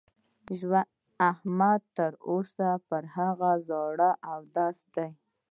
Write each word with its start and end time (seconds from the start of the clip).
احمد 1.29 1.81
تر 1.97 2.11
اوسه 2.29 2.69
پر 2.87 3.03
هغه 3.15 3.51
زاړه 3.67 4.11
اودس 4.33 4.77
دی. 4.95 5.09